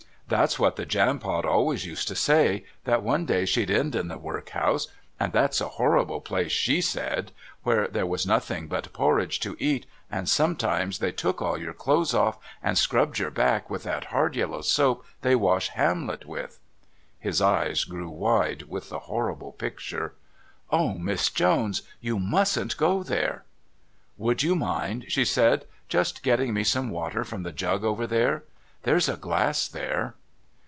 [0.31, 4.17] "That's what the Jampot always used to say, that one day she'd end in the
[4.17, 4.87] workhouse;
[5.19, 7.31] and that's a horrible place, SHE said,
[7.63, 12.13] where there was nothing but porridge to eat, and sometimes they took all your clothes
[12.13, 16.59] off and scrubbed your back with that hard yellow soap they wash Hamlet with."
[17.19, 20.13] His eyes grew wide with the horrible picture.
[20.69, 23.43] "Oh, Miss Jones, you mustn't go there!"
[24.17, 28.45] "Would you mind," she said, "just getting me some water from the jug over there?
[28.83, 30.15] There's a glass there."